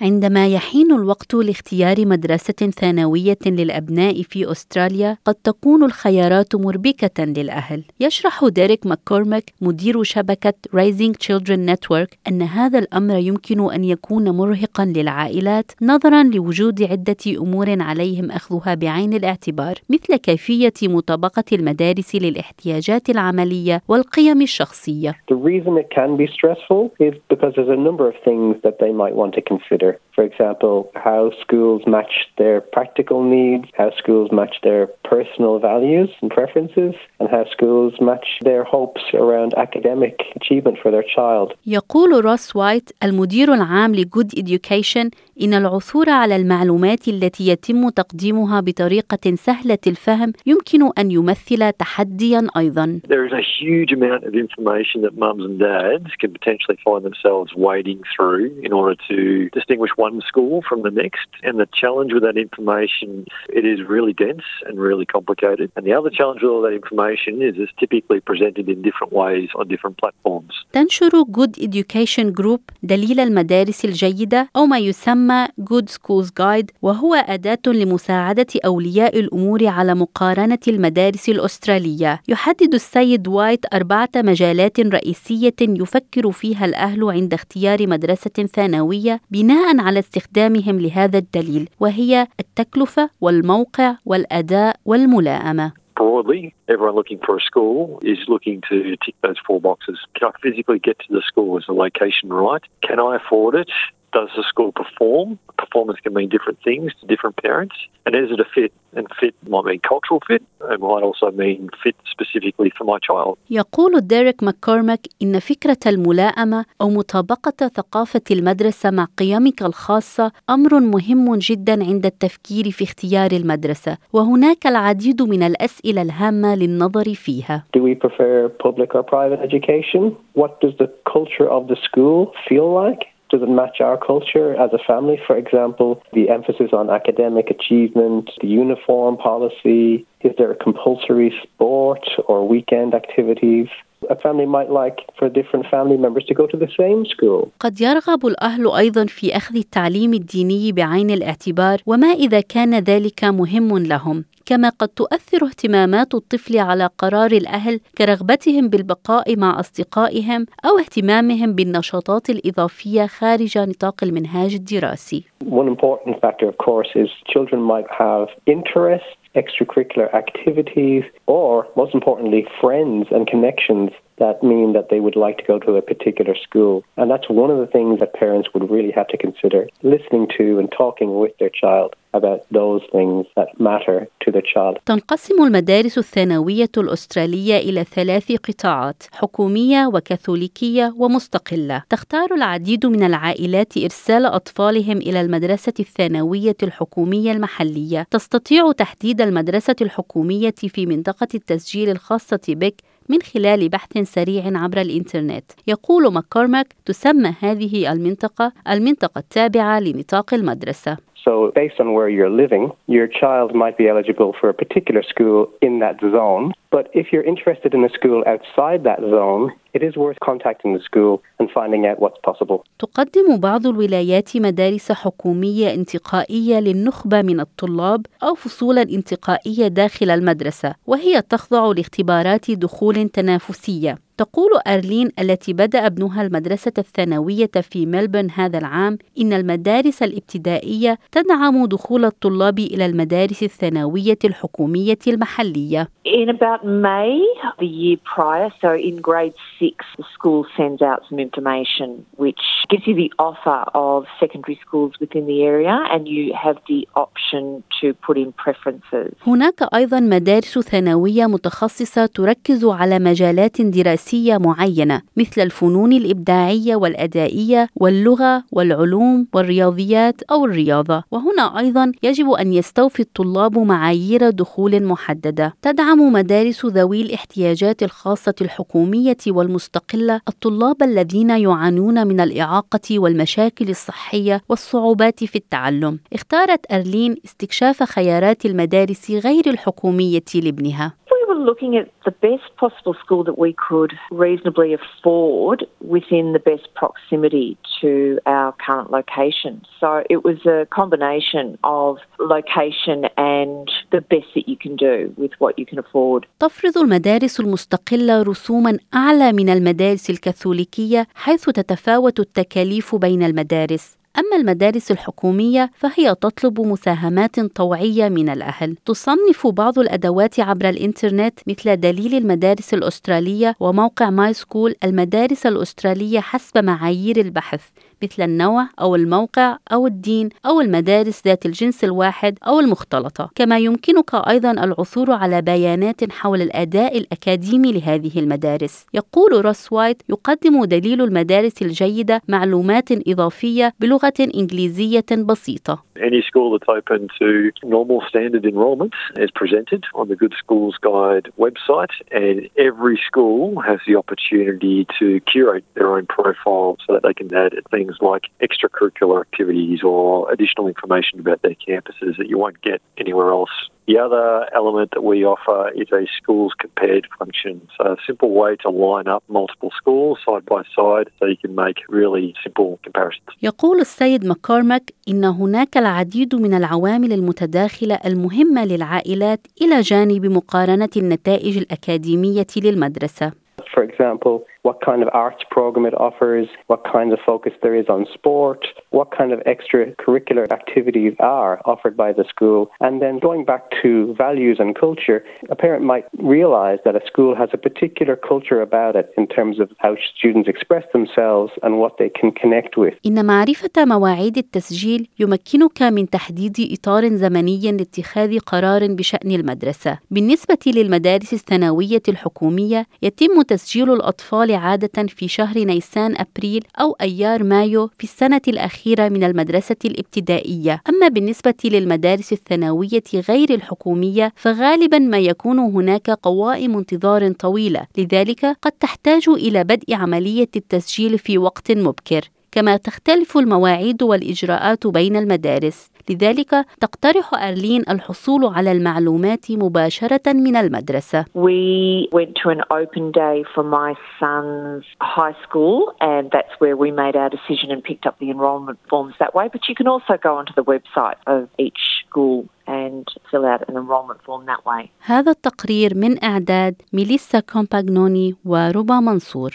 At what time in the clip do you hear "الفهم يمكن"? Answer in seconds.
49.87-50.89